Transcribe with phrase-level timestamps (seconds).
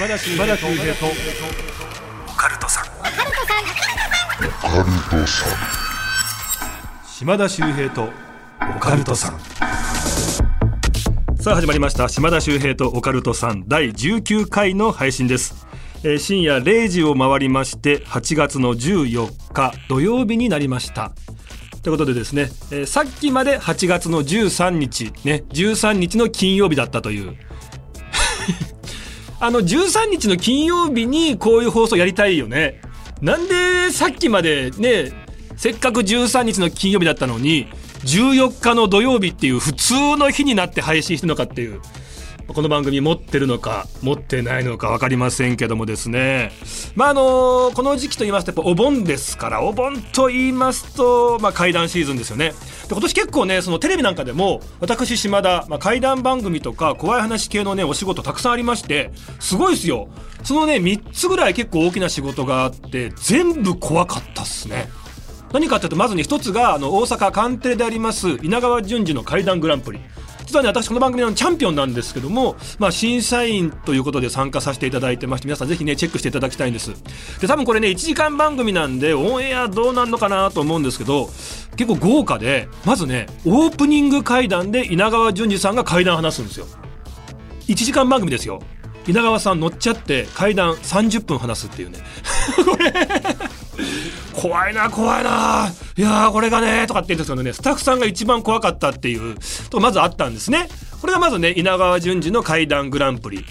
[0.00, 0.46] 島田秀平
[0.94, 1.06] と。
[2.26, 2.84] オカルトさん。
[7.06, 8.08] 島田秀平と。
[8.76, 9.38] オカルトさん。
[11.36, 12.08] さあ始まりました。
[12.08, 13.68] 島田秀平とオカルトさん。
[13.68, 15.66] 第19回の配信です、
[16.02, 21.12] えー深夜0時を回りまして8月の14日土曜日になりました。
[21.82, 27.36] ということでですね、えーさっきまで8月の13日ね13日の金曜日だったという
[29.40, 32.80] あの13日の金曜日にこういう放送やりたいよね。
[33.22, 35.12] なんでさっきまでね
[35.56, 37.66] せっかく13日の金曜日だったのに
[38.04, 41.80] 14日の土曜日っていう普通の日になって配信してるのかっていう。
[42.52, 46.50] この番組持ってるのか持ってないのか分かりませんけどもですね。
[46.96, 52.50] まああのこの時期と言いますとやっぱお盆ですからお盆と言いますと、まあ、怪談シーズンですよね。
[52.50, 52.54] で
[52.90, 60.08] 今年結構ねそのテレビなんかでも私島田、まあ、怪談番組とか怖い話系のねお仕事たくさんありましてすごいですよ。
[60.42, 64.88] そのね3つぐらい結構大きな仕事があって全部怖かったっすね。
[65.52, 70.00] 何かっていうとまずね一つがあの大阪官邸であります稲川淳二の怪談グランプリ。
[70.46, 76.92] 実はね私この番組のチャンピオンなんですけども、まあ、審査員ということで参加させていただいてまして皆さんぜひねチェックしていただきたいんです。
[77.40, 81.26] で多分これね1時間番組なんでオンエアどうなんのかなと思うんですけど
[81.76, 86.66] 結構豪華でまずねオープニング怪談で稲川淳二さんが怪談話すんですよ。
[87.68, 88.60] 1時間番組ですよ。
[89.06, 91.98] 稲川さん乗っちゃって怪談30分話すっていうね。
[92.64, 92.92] こ れ
[94.34, 95.70] 怖いな怖いな。
[95.96, 99.36] いやーこれがねとかって言うんですけどねスタッフさんが一番怖かったっていう
[99.70, 100.68] とまずあったんですね。
[101.00, 103.44] これがまずね稲川淳二の怪談グランプリ。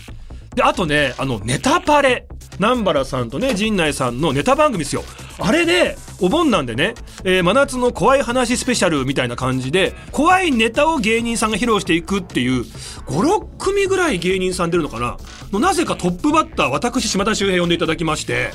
[0.55, 2.27] であとねあのネタパレ。
[2.59, 5.03] 南原さんとね陣内さんのネタ番組ですよ。
[5.39, 12.63] あれでお盆なんでね、えー真夏の怖い話スペシャルみたいな感じで怖いネタを芸人さんが披露していくっていう
[13.07, 15.15] 56組ぐらい芸人さん出るのかな。
[15.53, 18.51] のなぜかトップバッター私島田秀平呼んでいただきまして。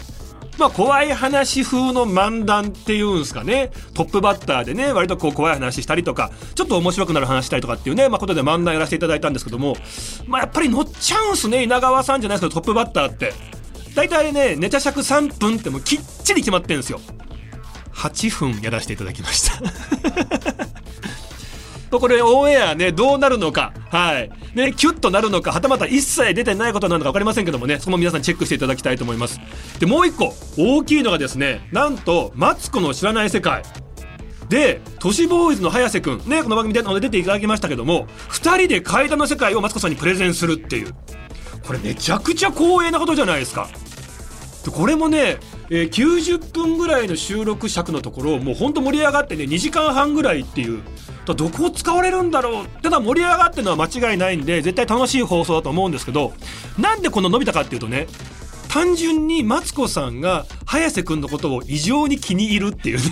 [0.59, 3.71] まあ、怖い話風の漫談っていうんですかね。
[3.95, 9.77] トップバッターでね、割とこう怖い話したりとか、ちょっと面白くなる話したりとかっていうね、まあ、ことで漫談やらせていただいたんですけども、
[10.27, 13.33] まあ、やっぱり乗っちゃうんすね、稲川さんじゃないですけど、トップバッターって。
[13.95, 17.01] 大体ね、ネタ尺3分ってもうきっちり決まってんすよ。
[17.95, 20.74] 8分やらせていただきました。
[21.91, 23.73] とこれオンエアねどうなるのか。
[23.91, 24.31] はい。
[24.55, 29.41] ねキュッとなるのかはたまた一切出てないことなのか分かりませんけどもねそこも皆さんチェックしていただきたいと思います。
[29.79, 33.63] でもう一個大きいのがですねなんとマツコの知らない世界。
[34.49, 40.95] で都市ボーイズの早瀬くんねこの番組で出ていただきましたけども2人で階段の世界をマツコさんにプレゼンするっていう。
[41.67, 43.69] これめちゃくちゃ光栄なことじゃないですか。
[44.65, 45.39] でこれもね、
[45.71, 50.83] えー90分ぐらいの収録尺のところもうほんと盛り上がってね2時間半ぐらいっていう。
[51.27, 56.35] どこを使われるんだろうただ盛り上がってるのは間違いないんで絶対楽しい放送だと思うんですけど
[56.79, 58.09] なんでこの伸びたかっていうとね
[58.69, 63.05] 単純にマツコさんが早瀬くんのことを異常に気に入るっていうね。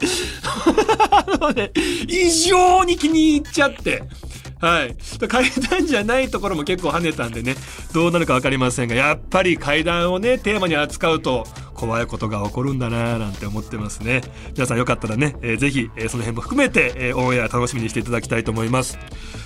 [1.10, 1.72] あのね
[2.06, 4.02] 異常に気に入っちゃって。
[4.60, 4.94] はい。
[5.26, 7.54] 階段じゃないところも結構跳ねたんでね、
[7.94, 14.20] どうなるか分かりませんが、やっぱり階段をね、テーマに扱うと、怖いことが起こるんだなぁなんて思ってますね。
[14.52, 18.98] 皆さんよかったらね、えーぜひ、えーその辺も含めて、えーオンエア楽しみにしていただきたいと思います。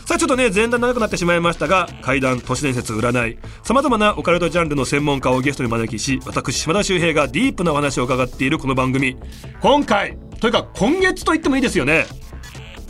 [0.05, 9.17] さあちょっとね、前段長くなってしまいましたが、怪談、都市伝説、占い、様々なオカルトジャンルの専門家をゲストに招きし、私、島田秀平がディープなお話を伺っているこの番組。
[9.61, 12.07] 今回、というか今月と言ってもいいですよね。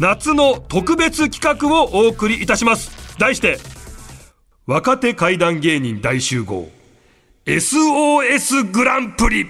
[0.01, 3.17] 夏の特別企画をお送りいたします。
[3.19, 3.59] 題して、
[4.67, 6.69] 若手怪談芸人大集合、
[7.47, 9.47] SOS グランプリ。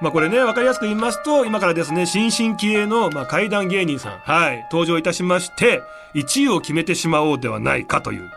[0.00, 5.82] まあこれね、わかりやすく言いますと、今からですね、新進気鋭の、まあ、怪談芸人さん、はい、登場いたしまして、
[6.14, 8.30] 1位を決めてしまおうではないかという。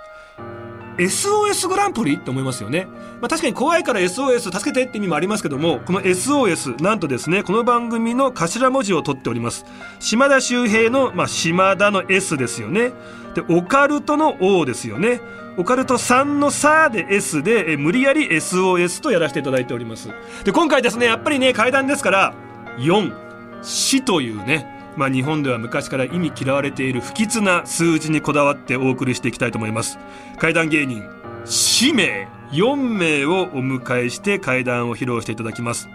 [0.98, 2.88] SOS グランプリって思いますよね。
[3.22, 9.66] まあ確かに怖いから SOS 助けてって意味もありますけども、この SOS、なんとですね、この番組の頭文字を取っております。
[10.00, 12.92] 島田秀平の、まあ島田の S ですよね。
[13.36, 15.22] で、オカルトの O ですよね。
[15.58, 20.10] オカルト3のさで S で、え無理やり SOS とやらせていただいております。
[20.44, 22.34] で、今回ですね、やっぱりね、階段ですから、
[22.78, 23.14] 4、
[23.62, 30.00] 死というね、まあ、日本では昔から意味嫌われている不吉な数字にこだわってお送りしていきたいと思います。
[30.38, 31.04] 怪談芸人
[31.46, 35.90] 氏名4名をお迎えして怪談を披露していただきます。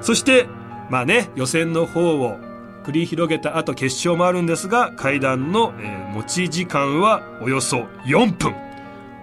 [0.00, 0.46] そして
[0.90, 2.38] まあね予選の方を
[2.84, 8.54] 繰り広げた後決勝もあるんですが怪談の、えー持ち時間はおよそ4分。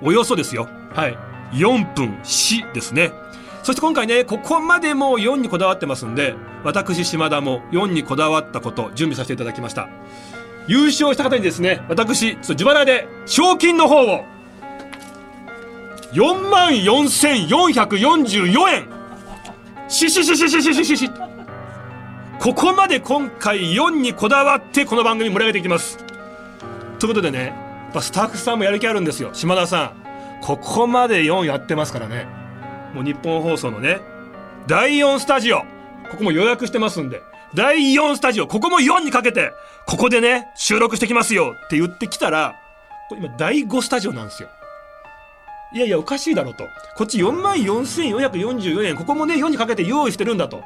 [0.01, 0.69] およそですよ。
[0.94, 1.17] はい。
[1.51, 3.12] 4分死ですね
[3.65, 9.89] そして今回ね、ここまでもう4にこだわってますんで、私、島田も4にこだわったこと、準備させていただきました。
[10.67, 14.23] 優勝した方にですね、私、自腹で、賞金の方を、
[16.13, 18.88] 4万4444円。
[19.88, 21.09] ししししししししし。
[22.39, 25.97] ここまで今回4にこだわってこの番組盛り上げていきます。
[27.00, 29.31] ということでねやっぱスタッフさんもやる気あるんですよ。
[29.33, 29.91] 島田さん
[30.41, 32.44] ここまで4やってますからね。
[32.95, 34.00] もう日本放送のね
[34.68, 35.59] 第4スタジオ。
[36.09, 37.21] ここも予約してますんで
[37.53, 38.47] 第4スタジオ。
[38.47, 39.51] ここも4にかけて
[39.86, 42.56] ここでね収録してきますよって言ってきたら
[43.09, 44.50] これ今第5スタジオなんですよ。
[45.74, 46.63] いやいやおかしいだろと。
[46.95, 50.63] こっち44,444円ここもね4にかけて用意してるんだと。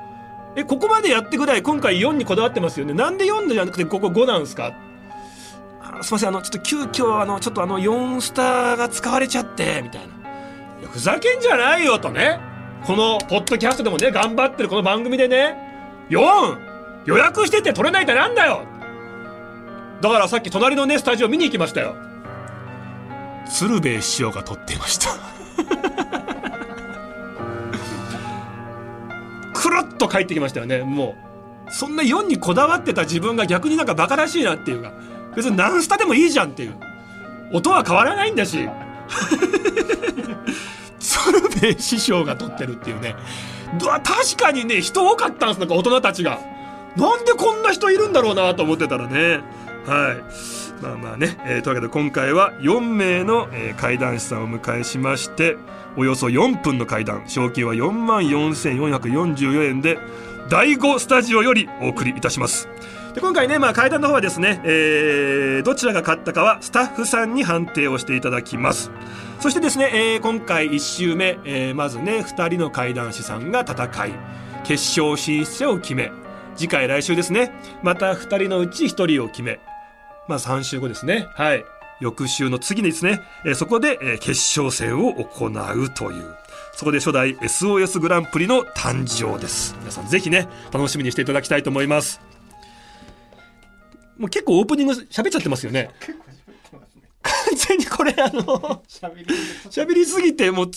[0.56, 2.94] えここまでやってぐらい今回4にこだわってますよね。
[2.94, 4.74] なんで4じゃなくてここ5なんですか？
[6.02, 6.30] すいません。
[6.30, 10.19] あのちょっと急遽あのちょっとあの4スターが使われちゃってみたいな。
[10.92, 12.40] ふざけんじゃないよとね。
[12.86, 15.56] このポッドキャストでもね頑張ってるこの番組でね。
[16.10, 18.64] 4予約してて取れないってなんだよ!
[20.02, 21.96] だからさっき隣のねスタジオ見に行きましたよ。
[23.50, 25.10] 鶴瓶師匠が撮ってました。
[29.54, 30.84] くるっと帰ってきましたよね。
[30.84, 31.16] も
[31.68, 34.92] うそんな4にこだわってた自分が逆になんかバカらしいなっていうか。
[35.36, 36.76] 別に何スタでもいいじゃんっていう。
[37.52, 38.68] 音は変わらないんだし。
[41.24, 43.16] 鶴瓶師匠が撮ってるっていうね。
[43.80, 46.40] 確かにね人多かったんですなんか大人たちが。
[46.96, 49.42] なんでこんな人いるんだろうなと思ってたらね。
[49.86, 50.82] はい。
[50.82, 55.58] まあまあね、えー、というわけで今回は4名の、えー、怪談師さんをお迎えしまして
[55.98, 57.24] およそ4分の会談。
[57.28, 60.00] 賞金は44,444円で
[60.50, 62.70] 第5スタジオよりお送りいたします。
[63.14, 68.92] で今回ね、まあ、会談の方はですね、えー、どちらが勝ったかはスタッフさんに判定をしていただきます。
[69.40, 74.12] そしてですね、えー、今回1週目、えー、まずね2人の怪談師さんが戦い
[74.66, 76.12] 決勝進出者を決め
[76.56, 77.52] 次回来週ですね
[77.82, 79.60] また2人のうち1人を決め
[80.28, 81.64] まあ3週後ですねはい
[82.02, 86.36] 翌週の次にですね、えー、そこで、えー、決勝戦を行うという
[86.80, 89.76] そこで初代 SOS グランプリの誕生です。
[89.82, 92.22] 皆さんぜひね楽しみにしていただきたいと思います。
[94.18, 95.90] もう結構オープニング喋っちゃってますよね。
[96.00, 96.16] 完
[97.70, 100.52] 全にこれあの喋りすぎて。
[100.52, 100.72] もう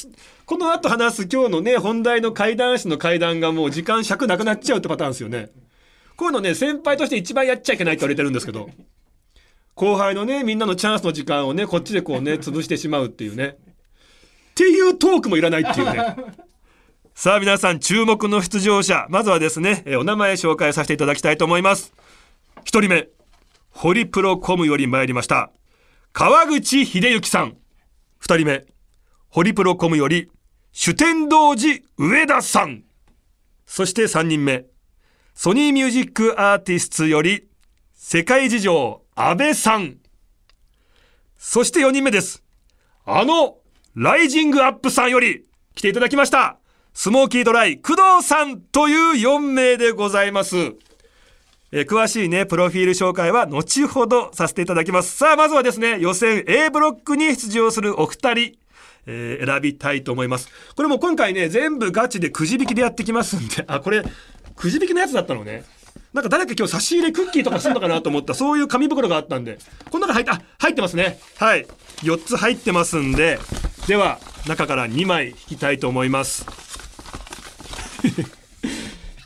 [0.44, 5.50] この後話す今日のね本題の怪談師の怪談がもう時間尺なくなっちゃうってパターンですよね。
[6.16, 8.68] こういうのね先輩として一番やっちゃいけないって言われてるんですけど。
[9.74, 13.56] 後輩のねみんなのチャンスの時間をねこっちでこうね潰してしまうっていうね。
[14.50, 16.16] っていうトークもいらないっていうね。
[17.14, 21.94] さあ皆さん注目の出場者まずはですねお名前紹介させていただきたいと思います。
[22.64, 23.08] 1人目
[23.70, 25.50] ホリプロコムより参りました
[26.12, 27.56] 川口秀幸さん
[28.22, 28.64] 2人目
[29.28, 30.30] ホリプロコムより
[30.72, 32.84] 主天童寺上田さん
[33.66, 34.66] そして3人目
[35.34, 37.48] ソニーミュージックアーティストより
[37.94, 39.96] 世界事情安倍さん。
[41.38, 42.42] そして4人目です。
[43.04, 43.58] あの、
[43.94, 46.58] ライジングアップさんより来ていただきました。
[46.94, 50.56] スモーキードライ、工藤さんという4名でございます。
[51.74, 55.16] え詳しいね、プロフィール紹介は後ほどさせていただきます。
[55.16, 58.52] さあ、まずはですね、予選 A ブロックに出場するお二人、
[59.06, 60.50] えー、選びたいと思います。
[60.76, 64.04] これも今回ね、全部ガチでくじ引きでやってきますんで、あ、これ、
[64.54, 65.64] くじ引きのやつだったのね。
[66.12, 69.58] なんか誰か今日差し入れクッキーとかするのかなと思ったそういう紙袋があったんで
[69.90, 71.66] この中入った入ってますねはい
[72.02, 73.38] 4つ入ってますんで
[73.86, 76.46] では中から2枚引きたいと思います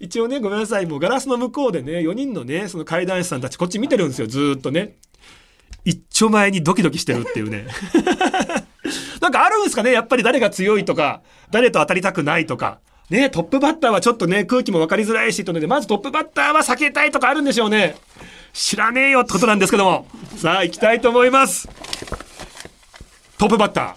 [0.01, 4.97] 一応ねごめんなさいもうガラスの向こうでね4人のねその階段師さんたちこっち見てるんですよずっとね
[5.85, 7.67] 一丁前にドキドキしてるっていうね
[9.21, 9.93] なんかあるんですかね？
[9.93, 12.79] やっぱり誰が強いとか誰と当たりたくないとか
[13.11, 17.95] ね、トップバッターはちょっとね、空気も分かりづらいし、とので、まずトップバッターは避けたいとかあるんでしょうね。
[18.53, 20.09] 知らねえよってことなんですけども。
[20.37, 21.69] さあ、行きたいと思います。
[23.39, 23.95] トップバッタ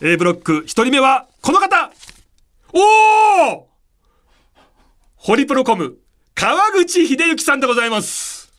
[0.00, 0.12] ー。
[0.12, 1.90] A ブロック、一人目は、この方
[2.74, 2.80] お
[3.54, 3.67] お
[5.20, 5.96] ホリプロコム、
[6.36, 8.52] 川口秀幸さんでございます。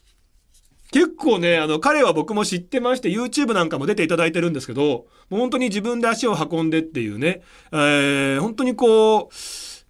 [0.92, 9.36] 結構ね、あの、彼は僕も知ってまして、YouTube なんかも出ていただいてるんですけど、もう本当に自分で足を運んでっていうね、えー、本当にこう、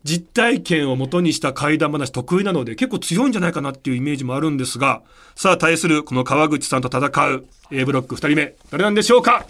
[0.03, 5.01] 実体験をもとにした怪談話得意なので結構強いんじゃないかなっていうイメージもあるんですが、
[5.35, 9.45] さあ対するこの川口さんと戦う A ブロック2人目、誰なんでしょうか？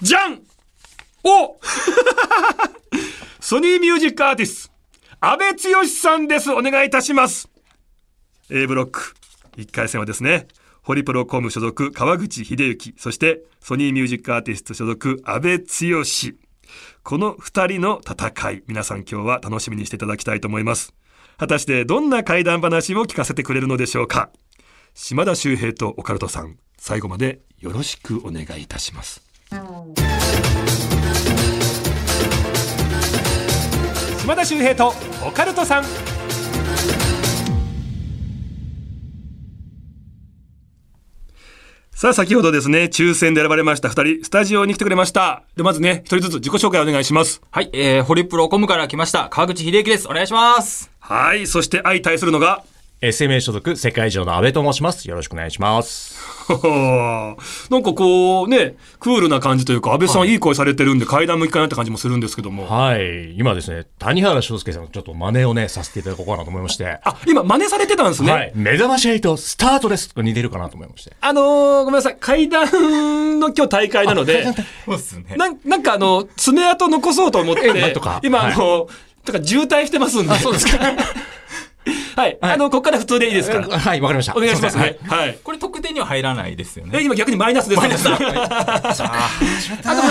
[0.00, 0.40] じゃん
[1.24, 1.58] お
[3.50, 6.52] ソニーミュージックアーティスト、安倍剛さんです。
[6.52, 7.50] お願いいたします。
[8.48, 9.12] A ブロック、
[9.56, 10.46] 1回戦はですね、
[10.82, 16.04] ホリプロコム所属川口秀幸、そしてソニーミュージックアーティスト所属安倍剛。
[17.02, 20.94] この2人の戦い、皆さん今日は楽しみにしていただきたいと思います。
[21.36, 24.30] 果たしてどんな怪談話を聞かせてくれるのでしょうか
[24.94, 29.20] 島田秀平とオカルトさん、最後までよろしくお願いいたします。
[34.30, 34.94] 島田秀平と
[35.26, 35.84] オカルトさん
[41.90, 45.42] さあ、先ほどですね、抽選で選ばれました二人、スタジオに来てくれました。
[45.56, 47.42] で、まずね、一人ずつ自己紹介お願いします。
[47.50, 50.06] はい、えー、ホリプロコムから来ました、川口秀之です。
[50.06, 50.92] お願いします。
[51.00, 52.62] はい、そして相対するのが、
[53.02, 55.08] SMA 所属世界上の安倍と申します。
[55.08, 56.18] よろしくお願いします。
[56.50, 62.68] なんかこうね、クールな感じというか、安倍さんいい声されてるんで、階段向きかなって感じもするんですけども。
[62.68, 63.34] はい。
[63.38, 66.98] 今ですね、谷原章介さんのちょっと真似をね、させていただこうかなと思いまして。
[67.02, 68.32] あ、今真似されてたんですね。
[68.32, 68.52] はい。
[68.54, 71.12] 目覚まし8スタートですとか似てるかなと思いまして。
[71.22, 74.44] あのーごめんなさい、階段の今日大会なので、
[74.84, 75.36] そうですね。
[75.38, 78.88] なんなんかあの、爪痕残そうと思って、 なんとか今、はいあの、
[79.24, 80.34] とか渋滞してますんで。
[80.38, 80.92] そうですか。
[82.20, 83.68] はい、あの、ここから普通でいいですから。
[83.78, 84.36] はい、わかりました。
[84.36, 84.98] お願いしますはね。
[85.06, 85.38] はい。
[85.42, 87.04] これ得点には入らないですよえ、ね。
[87.04, 87.80] 今逆にマイナスです。
[87.80, 88.34] あとごめん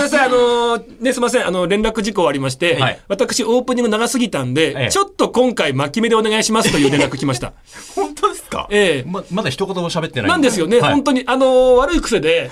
[0.02, 7.54] なさい、あのね、すみません、あの、連絡事項ありまして、はい私、オープニング長すぎたんで、ええちょっと今回巻き目でお願いしますという連絡来ました。
[7.96, 8.68] 本当ですか？
[8.72, 10.30] ええま、まだ一言も喋ってない。
[10.30, 12.50] なんですよね、はい本当に、あの悪い癖で、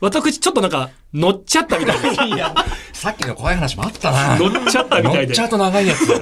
[0.00, 2.00] 私、ちょっとなんか、乗っちゃったみたい
[2.36, 2.44] で。
[2.98, 4.36] さっきの怖い話もあったな。
[4.36, 5.26] 乗っちゃったみたいで。
[5.28, 6.00] 乗っちゃうと長いやつ。
[6.00, 6.18] ネ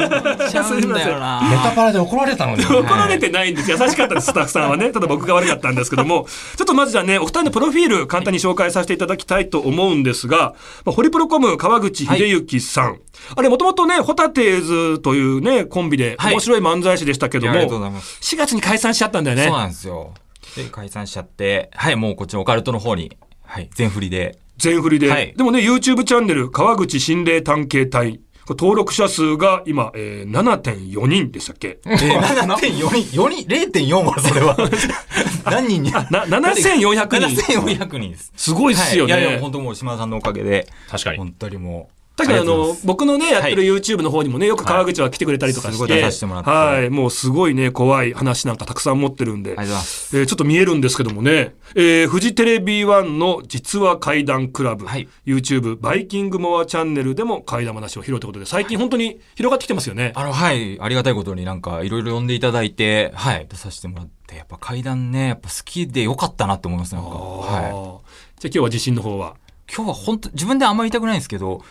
[0.51, 1.41] ちゃうんだよな。
[1.65, 2.63] タパラで怒られたのに。
[2.67, 3.71] 怒られてないんです。
[3.71, 4.93] 優しかったです、スタッフさんはね。
[4.93, 6.27] ただ僕が悪かったんですけども。
[6.55, 10.55] ちょっとまずじゃあね、お二人のプロフィール簡単に紹介させていただきたいと思うんですが、
[10.85, 13.01] まあ、ホリプロコム川口秀幸さん。
[13.35, 14.61] あれ、もともとね、ホタテー
[14.95, 19.45] ズというね、コンビではい面白い漫才師でしたけども、いやありがとうございます4月に解散しちゃったんだよね。
[19.45, 20.13] そうなんですよ。
[20.55, 23.17] で、解散しちゃって、はい、もうこっちのオカルトの方に、
[23.47, 24.39] はい、全振りで。
[24.59, 28.21] 全振りで、はいでもね、YouTube チャンネル、川口心霊探検隊。
[28.49, 31.81] 登録者数が今、えー、7.4人でしたっけ？
[31.85, 31.99] えー、
[32.47, 34.57] 7.4人、4人、0.4はそれは。
[35.51, 35.91] 何人に？
[35.91, 37.53] な、7400人。
[37.53, 38.33] 7400人です。
[38.37, 39.15] すごいっすよね。
[39.15, 40.69] はい、いやいや、本当もう島田さんのおかげで。
[40.89, 41.96] 確かに本当にもう。
[42.17, 43.81] 確かにあの僕のね、やってるはい。
[43.81, 46.51] YouTube の方にもね、よく川口は来てくれたりとかして、すごい出させてもらって。
[46.51, 50.19] はい、もうすごいね、怖い話なんかたくさん持ってるんで、ありがとうございます。
[50.19, 55.09] えーちょっと見えるんですけどもね、えーフジテレビ1の実話怪談クラブ、はい。
[55.27, 60.13] YouTube バイキングモアチャンネルでも怪談話を披露ということで、最近本当に広がってきてますよね。
[60.15, 67.11] あの、はい、ありがたいことになんかいろいろ呼んでいただいて、はい、出させてもらって、やっぱ階段ね、やっぱ好きでよかったなって思います、なんか。
[67.11, 67.63] はい。
[67.63, 68.01] じゃあ
[68.45, 69.37] 今日は自信の方は？
[69.69, 71.63] 今日は本当自分であんまり言いたくないんですけど、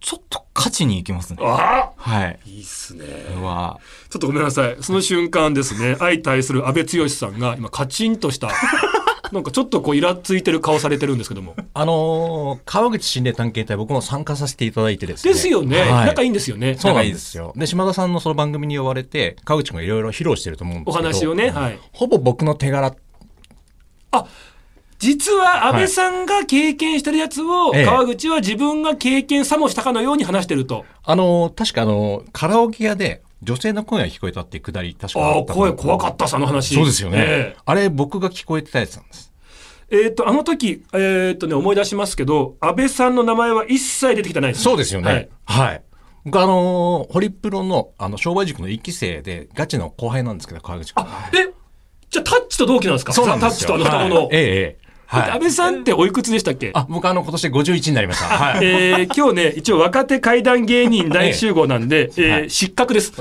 [0.00, 1.38] ちょっと勝ちに行きますね。
[1.42, 2.38] あはい。
[2.46, 3.04] いいっすね。
[3.38, 3.78] うわ
[4.08, 4.76] ちょっとごめんなさい。
[4.80, 8.48] その瞬間ですね、相対する安倍剛さんが今カチンとした、
[9.32, 11.54] なんかちょっとこうイラついてる顔されてるんですけども。
[11.74, 15.32] あのー川口心霊探検隊僕も参加させていただいてですね。
[15.34, 15.80] ですよね。
[15.80, 16.76] はい仲いいんですよね。
[16.78, 17.52] そうなんですよ。
[17.56, 21.08] で、島田さんのその番組に呼ばれて、川口君がいろいろ披露してると思うんでおすけど。
[21.10, 21.50] 話をね。
[21.50, 21.78] はい。
[21.92, 22.94] ほぼ僕の手柄。
[24.12, 24.26] あ、
[25.00, 30.84] 実は安倍さんが経験してるやつを、ええ川口は自分が経験さもしたかのように話してると。
[31.02, 36.74] あのー確かあのーカラオケ屋で女性の声が聞こえたっていうくだり、確かああ、声怖かった、その話。
[36.74, 37.16] そうですよね。
[37.18, 39.32] えあれ、僕が聞こえてたやつなんです。
[39.90, 45.28] ええーっと、あの時、えーっとね、思い出しますけど、安倍さんの名前は一切出てきてないです、そうですよはいね。
[45.46, 45.82] はい。
[46.26, 51.06] 僕あのーホリプロの、あの、商売塾の一期生で、ガチの後輩なんですけど、川口君。
[51.32, 51.52] え、
[52.10, 53.14] じゃあタッチと同期なんですか？
[53.14, 53.68] そうなんですよ。
[53.70, 54.16] タッチとあの双子の。
[54.16, 54.89] はいええええ。
[55.12, 55.30] はい。
[55.32, 56.70] 安倍さんっておいくつでしたっけ？
[56.72, 58.26] あ、僕あの、今年51になりました。
[58.36, 58.64] はい。
[58.64, 63.12] えー今日ね、一応若手怪談芸人大集合なんで、 えーはい失格です。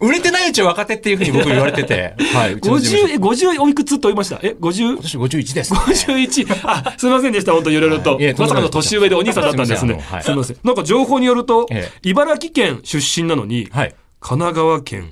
[0.00, 2.14] 売れてないうちは若手っていうふうに僕言われてて。
[2.34, 2.54] はい。
[2.54, 4.38] うちの事務50、所え50おいくつと言いました？
[4.42, 4.92] え、50?
[4.94, 5.78] 今年51です、ね。
[5.80, 6.46] 51。
[6.64, 8.16] あ、すみませんでした、本当いろいろと。
[8.16, 9.94] はいまさかの年上でお兄さんだったんですね。
[9.94, 10.56] すいませんはいすみません。
[10.64, 13.94] なんか情報によると、え茨城県出身なのに、はい。
[14.20, 15.10] 神奈川県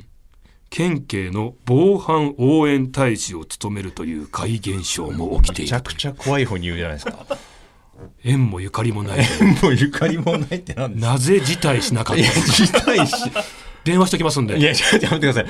[0.70, 5.72] 県警の防犯応援大使を務めるという怪現象も起きている。
[5.72, 7.26] めちゃくちゃ怖い方に言うじゃないですか。
[8.24, 9.26] 縁もゆかりもない。
[9.62, 13.14] もうゆかりもないってなんですなぜ辞退しなかったのかしたいし。
[13.84, 14.58] 電話しときますんで。
[14.58, 15.46] いや、ちょっとやめてください。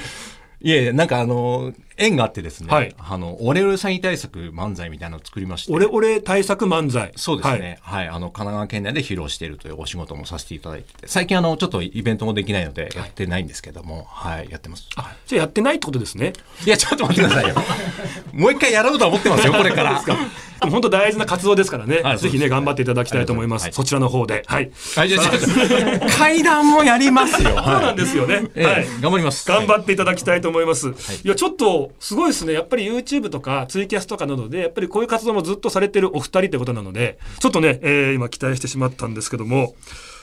[0.61, 2.69] いやいや、なんかあの、縁があってですね。
[2.73, 5.73] はいあの、オレオレ詐欺対策漫才みたいなのを作りまして。
[5.73, 7.13] 俺俺対策漫才。
[7.17, 7.79] そうですね。
[7.83, 14.89] はい、あの、神奈川県内で披露しているというお仕事もさせていただいてて、最近あの、ちょっとイベントもできないので、やってないんですけども、はい、やってます。
[14.97, 16.33] あ、じゃあやってないってことですね。
[16.65, 17.55] いや、ちょっと待ってくださいよ。
[18.33, 20.03] もう一回やろうとは思ってますよ、これから。
[20.61, 22.01] 本当大事な活動ですからね。
[22.03, 23.65] はいぜひね、頑張っていただきたいと思います。
[23.65, 24.43] はいそちらの方で。
[24.47, 24.71] はい。
[24.97, 27.51] はい、じゃあ、階段もやりますよ。
[27.51, 28.45] そうなんですよね。
[28.55, 28.87] ええはい。
[29.01, 29.47] 頑張ります。
[29.47, 30.89] 頑張っていただきたいと思います。
[30.89, 32.53] い、や、ちょっと、すごいですね。
[32.53, 39.75] やっぱり YouTube とかツイキャスとかなどで、やっぱりこういう活動もずっとされてるお二人ってことなので、ちょっとね、えー今期待してしまったんですけども、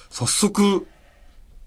[0.10, 0.88] 早速、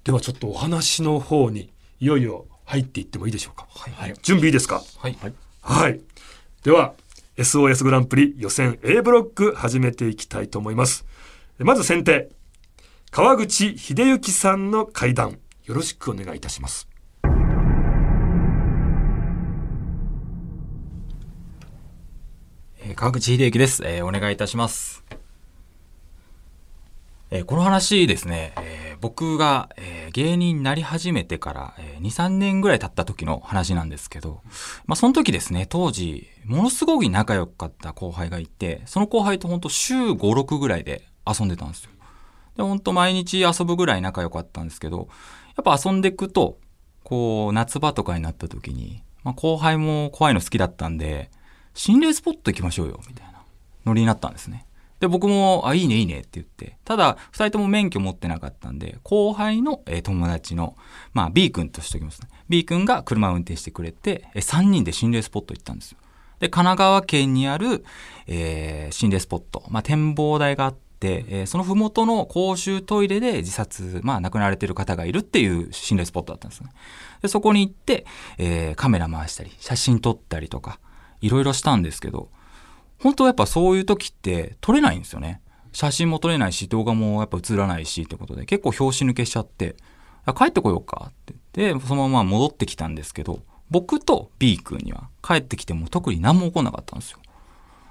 [0.05, 3.67] ではちょっとお話の方に、いよいよ入っていってもいいでしょうか？
[3.71, 4.15] はい。
[4.23, 4.83] 準備いいですか？
[4.99, 5.19] はい。
[5.63, 6.01] はい。
[6.63, 6.95] では、
[7.37, 11.05] SOS グランプリ予選 A ブロック始めていきたいと思います
[11.59, 12.31] まず先手
[13.11, 16.89] 川口秀幸さんの会談よろしくお願いいたします
[22.97, 23.83] 川口秀幸です。
[23.85, 25.05] えーお願いいたします。
[27.31, 34.41] えーこの話ですね、えー僕が、えー芸人になり始めてから、えー2、3年ぐらい経った時の話なんですけど、
[34.87, 41.91] まあその時ですね、当時、ものすごい仲良かった後輩がいて、その後輩とほんと週5、6ぐらいで遊んでたんですよ。
[42.57, 45.09] で、ほんと毎日遊ぶぐらい仲良かったんですけど、
[45.55, 46.59] やっぱ遊んでいくと、
[47.05, 51.31] こう、夏場とかになった時に、まあ後輩も怖いの好きだったんで、
[51.77, 53.43] 心霊スポット行きましょうよ、みたいな
[53.85, 54.67] ノリになったんですね。
[54.99, 56.79] で、僕も、あ、いいね、いいねって言って。
[56.85, 60.75] ただ、二人とも免許持ってなかったんで、後輩の、えー友達の、
[61.13, 62.29] まあ、B 君としておきますね。
[62.49, 65.99] B 君が車を運転してくれて、えー3人で心霊スポット行ったんですよ。
[66.41, 67.85] で、神奈川県にある、
[68.27, 76.71] えー心霊スポット、まあ、展望台があって、えーその麓の公衆トイレで自殺、まあ、亡くなられてる方がいるっていう心霊スポットだったんですね。
[77.21, 78.07] で、そこに行って、
[78.39, 80.79] えーカメラ回したり、写真撮ったりとか、
[81.21, 82.31] いろいろしたんですけど、
[82.99, 85.41] 本当はやっぱそういう時って撮れないんですよね。
[85.73, 89.77] 写真も撮れないし、動画もやっぱ映らないしってことで、結構拍子抜けしちゃって、
[90.37, 97.19] 帰ってこようかって言って、そのまま戻ってきたんですけど、僕と B 君には帰ってきても特に何も起こんなかったんですよ。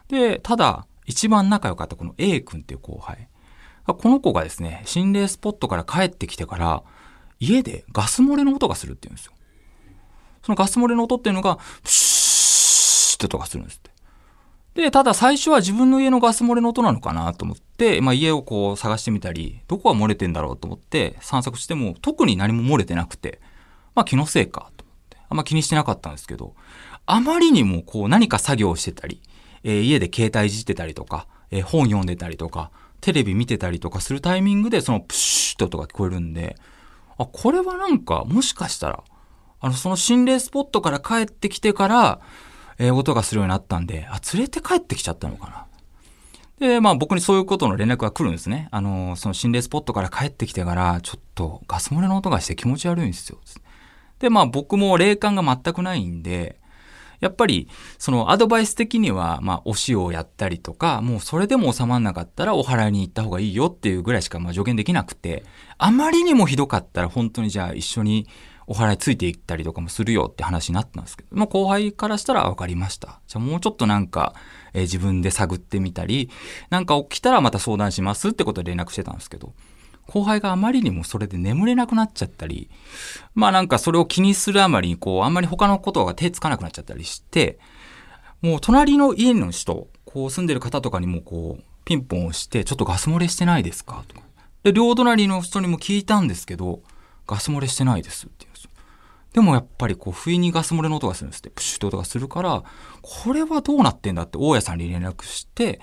[0.07, 3.27] で、ただ、一番仲良かったこの A 君っていう後輩。
[3.85, 6.83] この子がですね、心霊スポットから帰ってきてから、
[7.39, 9.33] 家でガス漏れの音がするって言うんですよ。
[10.43, 13.91] そのガス漏れの音っていうのが、プシューって音がするんですって。
[14.75, 23.39] で、ただ最初は自分の家のガス漏れの音なのかなと思って、まあ家をこう探してみたり、どこが漏れてんだろうと思って散策しても特に何も漏れてなくて、
[23.95, 26.55] まあ気のせいかと思って、あんま気にしてなかったんですけど、
[27.05, 29.21] あまりにもこう何か作業をしてたり、
[29.63, 36.57] えー家で携帯いじってたりとか、えー本読んでたりとか、テレビ見てたりとかするタイミングでそのプシュッって音が聞こえるんで、
[37.17, 39.03] あ、これはなんかもしかしたら、
[39.61, 42.19] あの、その心霊スポットから帰ってきてから、
[42.77, 45.65] えー音がするようになったんで、あ、連れて帰ってきちゃったのかな。
[46.59, 48.69] で、まあ僕にそういうことの連絡が来るんですね。
[48.71, 53.39] あの、その心霊スポットから帰ってきてから、ちょっとガス漏れの音がして気持ち悪いんですよ。
[54.19, 56.59] で、まあ僕も霊感が全くないんで、
[57.19, 65.43] やっぱり、そのアドバイス的には、まあ、お塩をやったりとか、もうそれでも収まんなかったらお祓いに行った方がいいよっていうぐらいしかまあ助言できなくて、
[65.77, 68.27] あまりにもひどかったら本当にじゃあ一緒に
[68.67, 73.19] お祓いついていったりとかもするよって話になったんですけど、まあ後輩からしたら分かりました。
[73.27, 74.33] じゃあもうちょっとなんか、
[74.73, 76.29] えー自分で探ってみたり、
[76.69, 79.53] なんか起きたらまた相談しますってことで連絡してたんですけど、
[80.07, 82.69] 後輩があまりにもそれで眠れなくなっちゃったり、
[83.33, 87.59] まあなんかそれを気にするあまりにこう、あんまり他のことが手つかなくなっちゃったりして、
[88.41, 94.03] もう隣の家の人、こう住んでる方とかにもこう、ピンポン押して、ちょっとガス漏れしてないですか？
[94.07, 94.21] とか。
[94.63, 96.81] で、両隣の人にも聞いたんですけど、
[97.27, 98.54] ガス漏れしてないですって言う
[99.35, 99.41] で。
[99.41, 101.49] もやっぱりこう、不意にガス漏れの音がするんですって。
[101.49, 102.63] プシュって音がするから、
[103.01, 105.81] これはどうなってんだって大家さんに連絡して、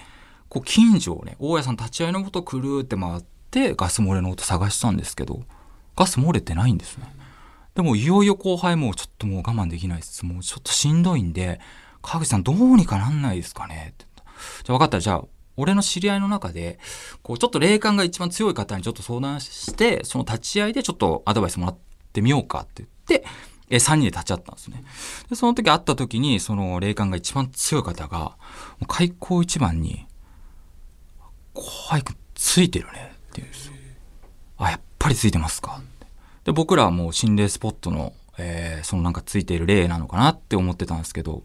[0.48, 5.42] こう、近所をね、大家さん立ち会いのもとくるーって回って、ガス漏れの音探したんですけど、
[5.96, 7.14] ガス漏れてないんですね。
[7.74, 10.24] でもいよいよ後輩もちょっともう我慢できないです。
[10.24, 11.60] もうちょっとしんどいんで、
[12.02, 14.64] 川口さんどうにかなんないですかねって言った。
[14.64, 15.00] じゃあ分かった。
[15.00, 15.24] じゃあ、
[15.56, 16.78] 俺の知り合いの中で、
[17.22, 23.26] こうちょっと霊感が一番強い方にちょっと相談して、その立ち会いでちょっとアドバイスもらってってみようかって言って、
[23.70, 24.84] え、3人で立ち会ったんですね。
[25.30, 28.36] で、その時会った時に、その霊感が一番強い方が、も
[28.82, 30.06] う開口一番に、
[31.54, 32.94] 後輩くついてるねっ
[33.32, 33.72] て言うんですよ。
[34.58, 35.80] あ、やっぱりついてますか
[36.44, 41.42] で、僕らはもう心霊スポットの、えーそのなんかついている霊なのかなって思ってたんですけど、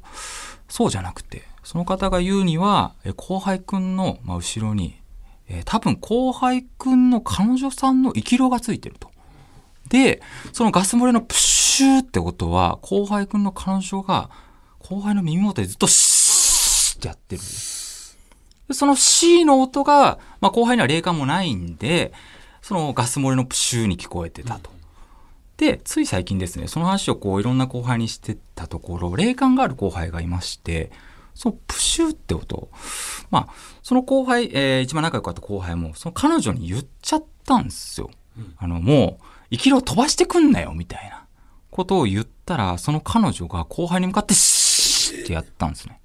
[0.67, 4.99] そうじゃなくて、その方が言うには、え後輩くんの、まあ、後ろに、
[5.47, 9.11] えー多分後輩くんの彼女さんの生き量がついてると。
[9.89, 10.21] で、
[10.53, 14.29] そのガス漏れのプシューってことは、後輩くんの彼女が、
[14.79, 17.41] 後輩の耳元でずっとシーってやってる
[18.73, 22.11] その C の音が、まあ、後輩には霊感もないんで、
[22.61, 24.71] そのガス漏れのプシューに聞こえてたと。
[25.57, 30.91] で、つい最近ですね、その話をこういろんな後輩にしてたところ、霊感がある後輩がいまして、
[31.33, 32.69] そのプシューって音、
[33.31, 38.09] まあ、その後輩、えー一番仲良かった後輩も、その彼女に言っちゃったんですよ。
[38.57, 41.25] あの、もう、生き量飛ばしてくんなよ、みたいな
[41.71, 45.99] ことを言ったら、その彼女が後輩に向かってシーってやったんですね。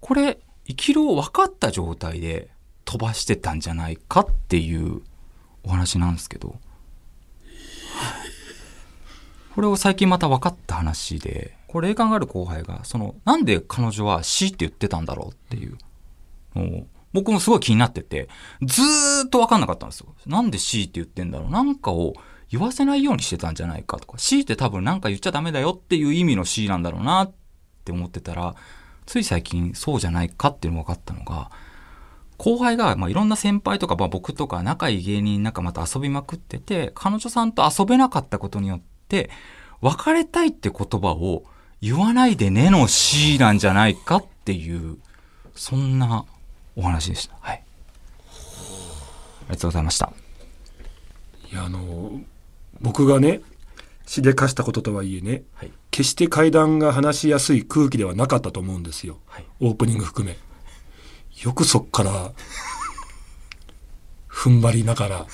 [0.00, 2.50] これ、生き量分かった状態で
[2.84, 5.02] 飛ばしてたんじゃないかっていう
[5.64, 6.56] お話なんですけど、
[9.54, 15.76] これを最近また分かった話で、これ霊感がある後輩が、その、なんで彼女は C って言ってたんだろうっていう
[16.54, 18.28] のを、僕もすごい気になってて、
[18.62, 20.14] ずーっとわかんなかったんですよ。
[20.26, 22.14] なんで C って言ってんだろうなんかを
[22.52, 27.32] 言わせないようにしてたんじゃないかとか、C って多分なんか言っちゃダメだよっていう意味の C なんだろうなっ
[27.84, 28.54] て思ってたら、
[29.06, 31.50] つい最近そうじゃないかっていうのが分かったのが、
[32.36, 39.30] 後輩が、まあ、いろんな先輩とか、まあ、僕とか仲いい芸人仲間と遊びまくってて、彼女さんと遊べなかったことによって、
[39.80, 41.44] 別れたいって言葉を
[41.80, 44.98] 言わないでねの C なんじゃないかっていう、
[45.54, 46.26] そんな
[46.76, 47.36] お話でした。
[47.40, 47.62] はい。
[47.62, 50.12] ありがとうございました。
[52.82, 53.40] 僕がね
[54.06, 55.72] しでかしたこととはいえねはい。
[55.90, 59.44] 決して会談が話しやすい空気ではなかったと思うんですよはい。
[59.60, 60.36] オープニング含め
[61.42, 62.32] よくそっから
[64.28, 65.26] 踏ん張りながら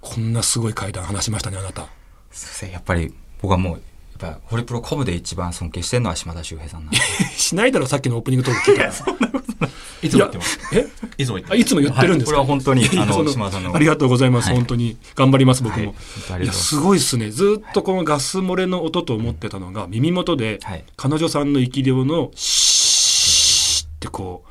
[0.00, 1.88] こんなすごい会談話しましたねあなた
[2.30, 2.70] すいません。
[2.72, 6.98] やっぱり僕はもう、やっぱホリプロコムで一番尊敬してるのは島田秀平さんなんで。
[7.36, 8.92] しないだろさっきのオープニングトーク聞いたら
[10.02, 10.58] いつも言ってます。
[10.72, 10.86] え？
[11.18, 12.46] いつも言ってあいつも言ってるんですか、はい。
[12.46, 13.74] これは本当にあのそ島田さんの。
[13.74, 14.56] ありがとうございます、はい。
[14.56, 14.96] 本当に。
[15.14, 15.92] 頑張ります僕も、はい。
[15.92, 16.42] います。
[16.42, 17.30] いやすごいっすね。
[17.30, 20.84] ずっとこのガス漏れの音と思ってたのが耳元ではい。
[20.96, 24.50] 彼女さんの生き量のシーってこう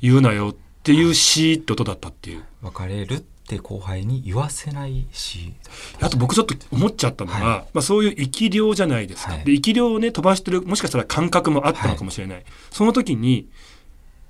[0.00, 2.44] 言うなよっていうシーって音だったっていう。
[2.62, 5.52] 別れるって後輩に言わせないし、
[6.00, 9.44] あと僕ちょっと思っちゃったのが、はまあ、そういう生き量じゃないですか、はい。
[9.44, 13.46] で生き量をね飛ばしてるもしかしたら感覚もあったのかもしれない、その時に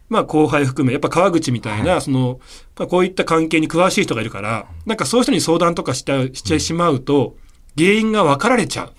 [0.09, 2.41] まあ後輩含めやっぱ川口みたいな、はその
[2.77, 7.37] まあ、こういった関係に詳しい人がいるからなんかそういう人に相談とかしたしてしまうと
[7.77, 8.93] 原因が分かられちゃう。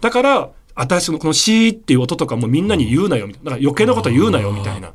[0.00, 3.50] だから私のこのシーっていう音とかもみんなに言うなよみたいな。
[3.50, 4.92] だから余計なこと言うなよみたいな。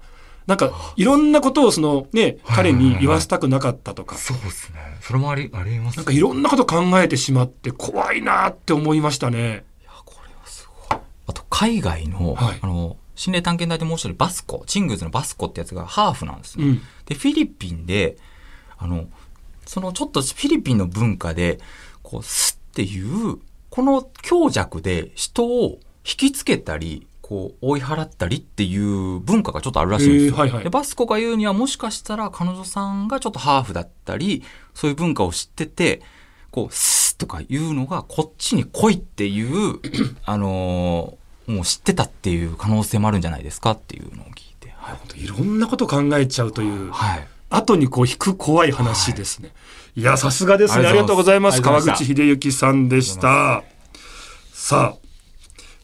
[0.48, 4.15] なんかいろんなことをそのね彼に言わせたくなかったとか。
[4.15, 4.80] そうですね。
[5.02, 9.63] それもあり、ありますなんかいろんなこと考えてしまって怖いなって思いましたね。
[10.06, 11.00] これはすごい。
[11.28, 16.65] あと、海外の、はいあの、心霊探検隊でもう一人バスコ、チングーズのバスコってやつがハーフなんですね。
[16.65, 16.82] うん。
[17.06, 18.15] で、フィリピンで、
[18.77, 19.10] あの、
[19.65, 21.60] そのちょっとフィリピンの文化で、
[22.03, 23.39] こう、スっていう、
[23.71, 30.36] この強弱で人を引きつけたり、こう、追い払ったりっていう文化がちょっとあるらしいんですよ。
[30.36, 34.43] はいはいで、バスコが言うには、もしかしたら彼女さんがちょっとハーフだったり、
[34.75, 36.03] そういう文化を知ってて、
[36.51, 39.80] こう、スッとかいうのが、こっちに来いっていう、
[40.23, 41.16] あのー
[41.47, 44.73] もう知ってたっていう可能性もあるんじゃないですかっていうのを聞いて。
[44.77, 45.23] はい。
[45.23, 47.27] いろんなこと考えちゃうという、はい。
[47.49, 49.53] 後にこう引く怖い話ですね。
[49.95, 50.86] い、や、さすがですね。
[50.86, 51.51] あありがとうございま。
[51.53, 53.63] す川口秀幸さんでした。
[54.51, 54.97] さあ、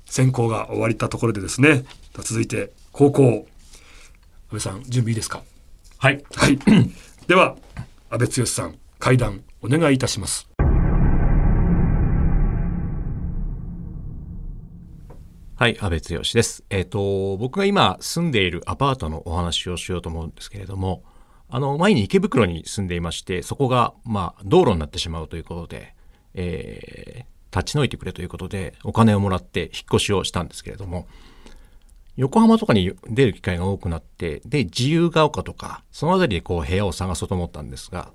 [0.05, 1.85] 選考が終わりたところでですね。
[2.21, 3.23] 続いて、高校。
[3.23, 3.45] 安
[4.51, 5.41] 倍さん、準備いいですか？
[5.97, 6.21] はい。
[6.35, 6.59] はい。
[7.27, 7.55] では、
[8.09, 10.52] 安倍剛さん、会談お願いいたします。
[15.63, 16.65] はい、安倍剛です。
[16.69, 21.05] えっ、と、僕が今住んでいるアパートのお話をしようと思うんですけれども、
[21.47, 25.95] あの、前に池袋に住んでいまして、そこが、まあ、道路になってしまうということで、
[26.33, 31.07] えー立ち退いてくれということで、お金をもらって引っ越しをしたんですけれども、
[32.17, 38.11] 横浜とかに出る機会が多くなって、で、自由が丘とか、そのあたりでこう部屋を探そうと思ったんですが、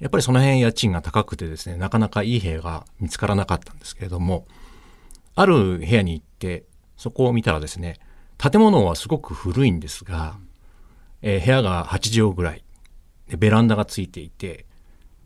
[0.00, 4.46] やっぱりその辺家賃が高くてですね、なかなかいい部屋が見つからなかったんですけれども、
[5.36, 6.64] ある部屋に行って、
[7.02, 7.98] そこを見たらですね、
[8.38, 10.38] 建物はすごく古いんですが、
[11.20, 12.62] えー部屋が8畳ぐらい
[13.28, 14.66] で、ベランダがついていて、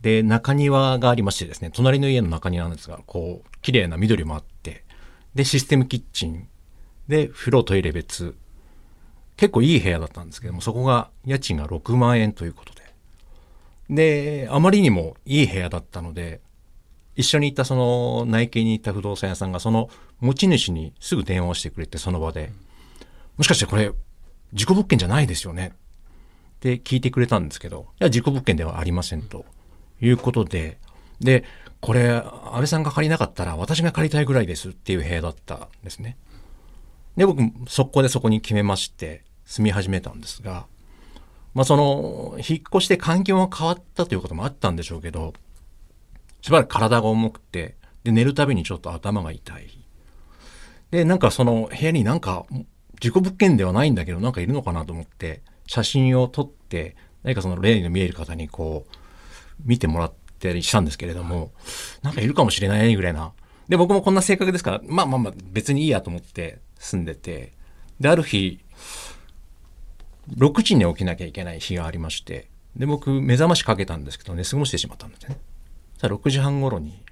[0.01, 4.85] で、中庭がありましてですね、隣の家の中庭なんですが、こう、綺麗な緑もあって、
[5.35, 6.49] で、システムキッチン、
[7.09, 8.35] で、風呂、トイレ別、
[9.37, 12.87] 結構いい部屋だったんですけども、そこが家賃が6万円ということで。
[13.91, 16.41] で、あまりにもいい部屋だったので、
[17.17, 22.53] 一緒に行ったその内見に行った不動産屋さんがその持ち主にすぐ電話をしてくれてその場で、
[23.37, 23.91] もしかしてこれ
[24.53, 25.73] 事故物件じゃないですよね？
[26.57, 29.45] って聞いてくれたんですけど、いや事故物件ではありませんと
[30.01, 30.79] いうことで、
[31.21, 31.45] で、
[31.81, 36.17] これ安倍さんが借りなかったら私が借りたいぐらいですっていう部屋だったんですね。
[37.17, 40.67] で、僕速攻でそこに決めまして住み始めたんですが、
[41.55, 45.33] まあその引っ越して環境が変わったということもあったんでしょうけど、
[46.47, 49.67] しばらく体が重くて、で、寝るたびにちょっと頭が痛い。
[50.93, 52.47] で、なんかその部屋になんか、
[53.01, 58.97] 事故物件ではないんだけど、なんかいるのかなと思って、写真を撮って、何かその例の見える方にこう、
[59.65, 61.51] 見てもらったりしたんですけれども、
[62.03, 63.33] なんかいるかもしれないぐらいな。
[63.69, 67.55] で、僕もこんな性格ですから、まあまあまあ別にいいやと思って住んでて、
[67.99, 68.61] で、ある日、
[70.37, 75.39] 6時に起きなきゃいけない日がありまして、で、僕、目覚ましかけたんですけど、寝過ごしてしまったんですね。
[75.99, 77.03] さあ、6時半頃に、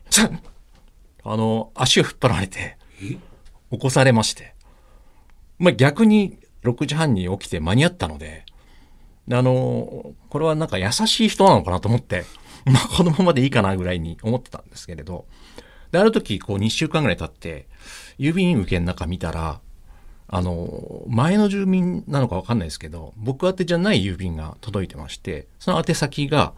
[1.25, 2.77] あの、足を引っ張られて、
[3.71, 4.55] 起こされまして。
[5.59, 8.45] まあ逆に6時半に起きて間に合ったので、
[9.31, 12.25] あの、これはなんか優しい人なのかなと思って、
[12.67, 15.27] まあこのままでいいかなぐらいに思ってたんですけれど、
[15.91, 17.69] で、ある時、こう2週間ぐらい経って、
[18.19, 19.61] 郵便受けの中見たら、
[20.29, 26.55] あの、前の住民なのかわかんないですけど、僕宛てじゃない郵便が届いてまして、その宛先が、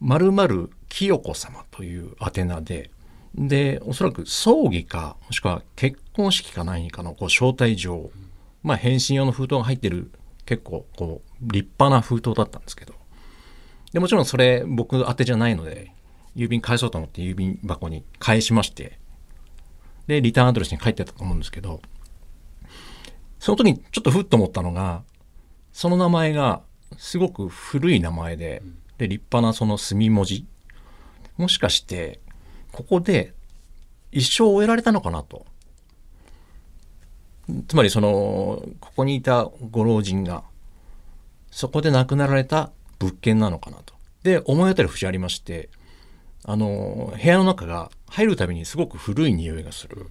[0.00, 2.90] 〇〇清子様という宛名で、
[3.34, 8.10] で、おそらく葬儀か、もしくは結婚式か何かのこう招待状、
[8.62, 10.10] まあ返信用の封筒が入ってる
[10.46, 12.94] 結構こう立派な封筒だったんですけど、
[13.92, 15.92] で、もちろんそれ僕宛てじゃないので、
[16.36, 18.98] 郵便返そうと思って郵便箱に返しまして、
[20.06, 21.80] で、リターンアドレスに書いてたと思うんですけど、
[23.38, 25.02] その時にちょっとふっと思ったのが、
[25.72, 26.62] その名前が
[26.96, 28.62] すごく古い名前で、
[28.98, 30.46] で、立派なその墨文字。
[31.36, 32.20] もしかして、
[32.72, 33.34] ここで
[34.12, 35.46] 一生終えられたのかなと。
[37.68, 40.44] つまりその、ここにいたご老人が、
[41.50, 43.94] そこで亡くなられた物件なのかなと。
[44.22, 45.68] で、思い当たる節ありまして、
[46.44, 50.08] あの、部屋の中が入るたびにすごく古い匂いがする。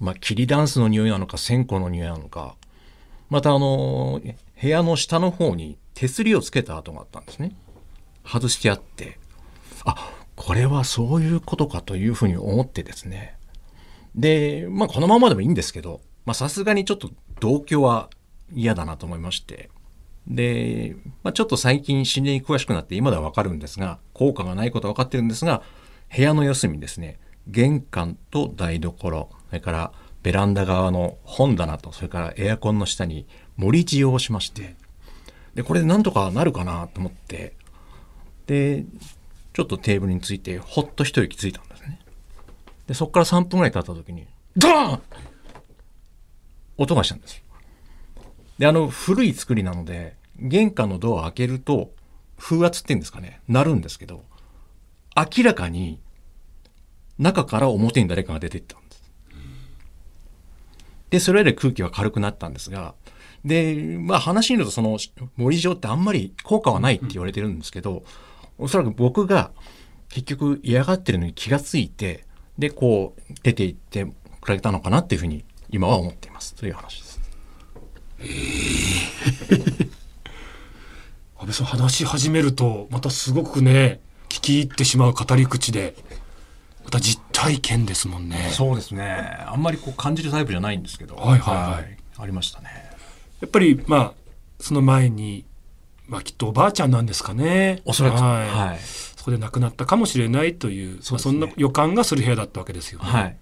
[0.00, 2.56] まあ、霧ダンスの匂いなのか、線香の匂いなのか、
[3.30, 4.20] またあの、
[4.60, 7.54] 部屋の下の方に手すりをつけた跡があったんですね。
[8.24, 9.18] 外してあって、
[9.84, 13.36] あ、これはそういうことかというふうに思ってですね。
[14.14, 18.10] で、まあこのままでもいいんですけど、まさすがにちょっと同居は
[18.52, 19.70] 嫌だなと思いまして。
[20.26, 25.62] で、まあちょっと最近心霊に詳しくなって今ではわかるんですが、効果がないことはわかってるんですが、
[26.14, 34.76] 部屋の四隅にですね、玄関と台所、それからベランダ側の本棚と、それからエアコンの下に盛り地をしまして、
[35.54, 37.54] で、これでなんとかなるかなと思って、
[38.52, 38.84] で、
[39.54, 41.98] ちょっとテーブルについて、ほっと一息ついたんですね。
[42.86, 45.02] で、そこから3分ぐらい経った時に、ドーン
[46.76, 47.42] 音がしたんです。
[48.58, 51.92] で、あの、古い作りなので、玄関のドアを開けると、
[52.38, 54.22] 風圧って言うんですかね、鳴るんですけど、
[55.16, 55.98] 明らかに、
[57.18, 59.02] 中から表に誰かが出ていったんです。
[61.08, 62.94] で、それより空気は軽くなったんですが、
[63.46, 64.98] で、まあ話によるとその
[65.36, 68.04] 森状ってあんまり効果はないって言われてるんですけど、
[68.58, 69.50] おそらく僕が
[70.08, 72.24] 結局嫌がってるのに気がついて、
[72.58, 74.06] で、こう出て行って
[74.40, 76.54] くれたのかなっていうふうに今は思っています。
[76.54, 77.20] という話です。
[81.38, 85.96] 安倍さん話し始めるとまたすごくね聞き入ってしまう語り口で
[86.84, 89.04] また実体験ですもんねそうですね。
[89.46, 91.16] あんまりこう感じるタイプじゃないんですけど。
[91.16, 92.68] はいはいはいありましたね。
[93.40, 94.14] やっぱりまあ
[94.60, 95.44] その前に、
[96.12, 97.80] まあ、きっとおばあちゃんなんですかね。
[97.86, 98.22] おそらく。
[98.22, 98.48] はい。
[98.48, 98.78] はい。
[98.78, 101.16] そこで亡くなったかもしれないというそね。
[101.16, 103.36] まあ、そんな予感がする部屋だったわけですよね、はい。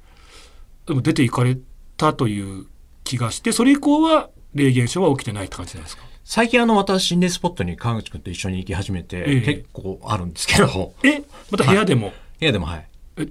[0.86, 1.58] でも出て行かれ
[1.96, 2.66] たという
[3.02, 6.04] 気がしてそれ以降は霊現象は起きてないって感じなんですか。
[6.22, 9.40] 最近あの、また心霊スポットに川口くんと一緒に行き始めて、ええ。
[9.40, 11.24] 結構あるんですけど、え？
[11.50, 12.88] また部屋でも、いやでもはい。
[13.16, 13.26] え？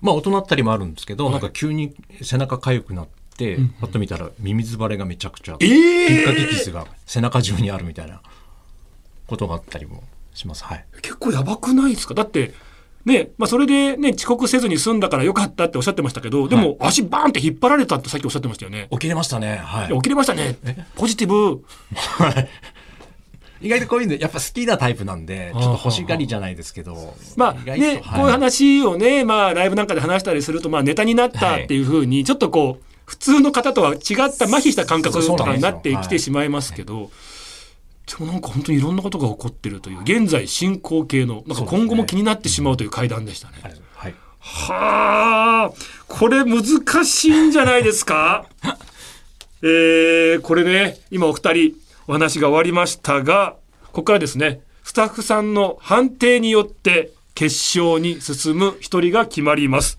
[0.00, 8.20] まあ大人ったりもあるんですけど、はいなんか急に背中痒くなって、うんパッと見たらミミズバレがめちゃくちゃ、えピッカキえキスが背中中にあるみたいな
[9.26, 10.02] ことがあったりも
[10.34, 10.64] します。
[10.64, 10.84] はい。
[11.02, 12.14] 結構やばくないですか？
[12.14, 12.54] だって
[13.04, 18.86] ねまあ、それで、ね、遅刻せずに済んだからよかったっておっしゃってましたけどでも足バーンって引っ張られたってさっきおっしゃってましたよね。
[18.92, 19.56] 起きれましたね。
[19.56, 20.56] はい起きれましたね
[20.94, 21.64] ポジティブ
[23.60, 27.14] 意外とこういうのやっぱ好きなタイプなんで、ちょっと欲しがりじゃないですけど。
[27.36, 33.98] まあね、はいこういう話をね、まあライブなんかで話したりすると、まあネタになったっていうふうに、ちょっとこう、普通の方とは違っ
[34.36, 37.12] た麻痺した感覚とかになってきてしまいますけど、
[38.06, 43.54] でもなんか本当にいろんなことが起こってるという、現在進行形の、なんか今後も気になってしまうという会談でしたね。
[43.94, 44.14] はい。
[44.40, 45.72] はあ、
[46.08, 46.64] これ難
[47.06, 48.46] しいんじゃないですか？
[49.62, 51.74] えー、これね、今お二人
[52.08, 53.54] お話が終わりましたが、
[53.86, 59.98] ここからですね、スタッフさんの判定によって決勝に進む一人が決まります。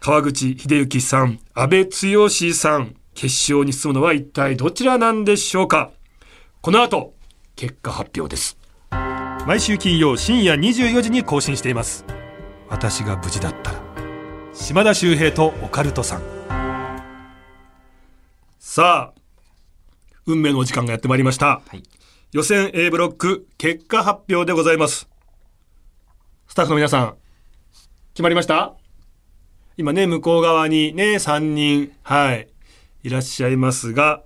[0.00, 5.90] 川口秀幸さん、安倍剛さん、決勝に進むのは一体どちらなんでしょうか？
[6.64, 7.14] この後、
[7.56, 8.56] 結果発表です。
[9.48, 12.04] 毎週金曜深夜24時に更新しています。
[12.68, 13.82] 私が無事だったら
[14.54, 16.22] 島田秀平とオカルトさん。
[18.60, 19.20] さあ
[20.24, 21.82] 運命のお時間がやってまいりました、はい。
[22.30, 25.08] 予選 A ブロック結果発表でございます。
[26.46, 27.16] スタッフの皆さん
[28.14, 28.76] 決まりました？
[29.76, 32.48] 今ね向こう側にね3人はい
[33.02, 34.22] いらっしゃいますが、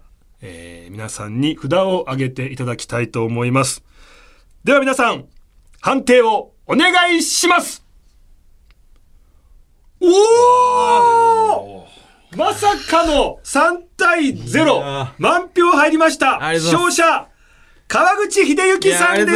[0.48, 3.82] えー皆さんに札を上げていただきたいと思います
[4.62, 5.26] では皆さん
[5.80, 7.84] 判定をお願いします
[10.00, 10.06] お
[11.56, 11.86] お
[12.36, 15.14] まさかの3対い0や。
[15.18, 16.38] 満票入りました。
[16.38, 17.28] 勝者、
[17.88, 19.32] 川口秀幸さんで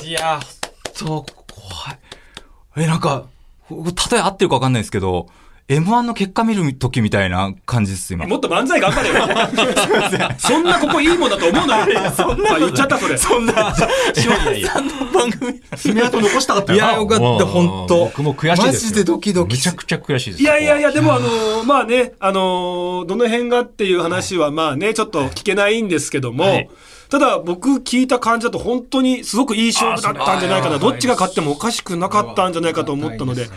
[0.00, 0.38] すいや
[0.92, 1.98] そう、怖い。
[2.76, 3.24] え、なんか、
[3.70, 5.28] 例え合ってるかわかんないですけど、
[5.68, 8.26] M1 の結果見る時みたいな感じです、今。
[8.26, 10.28] もっと漫才頑張れよ。
[10.38, 12.12] そんなここいいもんだと思うのよ。
[12.14, 13.16] そんな言っちゃったそれ。
[13.16, 15.60] そんな、いやいやさんの番組。
[15.76, 26.68] 爪痕残したかったよないや、よかった、うん本当僕も悔しいですよマジでドキドキめちゃくちゃ悔しいですいやいやいや、でもあのーまあね、あのーどの辺がっていう話はまあね、ちょっと聞けないんですけども、はい
[27.12, 30.78] ただ僕聞いた感じだと本当にすごくいい勝負だったんじゃないかな。
[30.78, 33.50] どっちが勝ってもおかしくなかったんじゃないかと思ったので。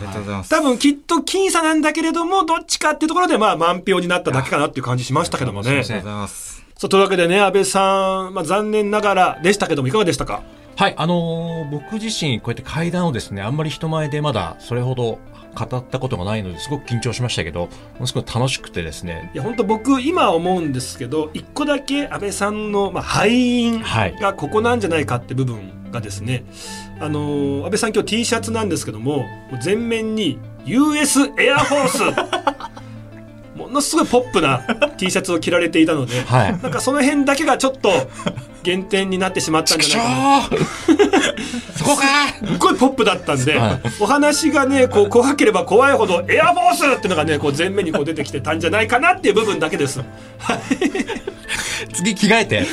[0.50, 5.70] 多分きっと僅差なんだけれども、どっちかっていうところでまあ満票になっただけかなっていう感じしましたけどもね。
[5.70, 6.62] ありがとうございます。
[6.76, 10.42] そうというわけでね、安倍さん、まあ残念ながらでしたけども、いかがでしたか？
[10.76, 15.18] はい、あのー僕自身、こうやって階段をですね、あんまり人前でまだそれほど
[15.54, 17.68] 語ったことがないので、すごく緊張しましたけど、も
[18.00, 24.16] のすごく楽しくてですね、いや本当僕今思うんですけど一個だけ安倍さんの、まあ、敗因はい。
[24.16, 26.44] がここなんじゃないかって部分がですね、
[27.00, 29.24] あのー安倍さん今日 T シャツなんですけども
[29.62, 32.35] 全面に US エアフォース
[33.66, 34.58] ものすごいポップな
[34.96, 36.52] T シャツを着られていたので、はい。
[36.62, 37.90] なんかその辺だけがちょっと
[38.62, 40.58] 減点になってしまったんじゃないかな
[41.76, 42.02] そこか
[42.44, 50.00] すっごいポップだったんで、はいお話がねこう怖ければ怖いほどエアフォースっていうのがねこう前面にこう出てきてたんじゃないかなっていう部分だけです。
[51.92, 52.66] 次着替えて。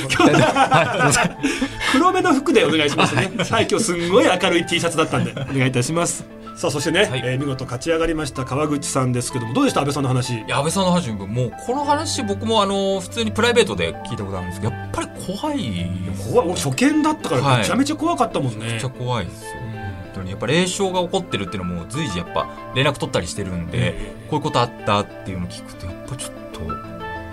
[1.92, 3.32] 黒目の服でお願いしますね。
[3.50, 6.43] はい、今日すんごい明るい T シャツだったんでお願いいたします。
[6.56, 10.34] さあそしてね、はいえー見事勝ち上がりました川口さんですけどもどうでした安倍さんの話？
[10.36, 15.08] いや、安倍さんの話、もう、この話、僕もあの、普通にプライベートで聞いたことあるんですけど、やっぱり
[15.40, 15.90] 怖い。
[16.32, 18.66] 怖い初見だったからはいめちゃめちゃ怖かったもんね。
[18.66, 19.62] めっちゃ怖いですよ。
[19.62, 20.30] 本当に。
[20.30, 26.62] やっぱ霊障が起こってるっていうのも随時やっぱ連絡取ったりしてるんで、こういうことあったっていうのを聞くと、やっぱちょっと、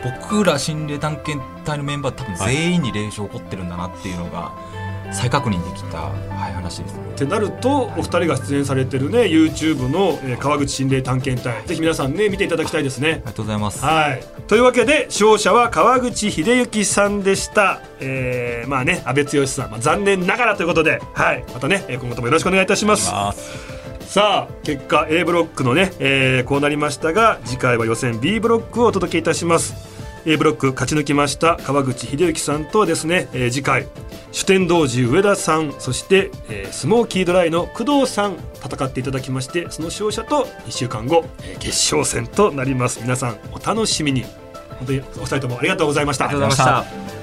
[0.02, 4.52] 僕ら心霊探検隊のメンバー多分全員に霊障起こってるんだなっていうのが
[5.12, 7.00] 再確認できた、はい、話ですね。
[7.14, 11.66] ってなるとお二人が出演されてるね YouTube の、えー川口心霊探検隊。
[11.66, 13.10] ぜひ皆さんね見ていただきたいですね。
[13.10, 13.14] あ。
[13.16, 13.84] りがとうございます。
[13.84, 23.12] はい、というわけで勝者は川口秀幸さんでした、えー、まあね阿部剛さん、まあ、残念ながらということで、はい、またねえー今後ともよろしくお願いいたします。
[24.06, 29.89] さあ結果 A ブロックのね、えーこうなりましたが次回は予選 B ブロックをお届けいたします
[30.26, 33.86] A ブロック勝ち抜きました川口秀幸さんとはですね、えー次回
[34.32, 43.00] 主天童寺上田さんそして、えースモーキードライの工藤さん戦っていただきましてその勝者と2週間後、えー決勝戦となります。
[43.02, 44.24] 皆さんお楽しみに。
[44.78, 46.26] 本当にお二人ともありがとうございました。
[46.26, 47.19] ありがとうございました。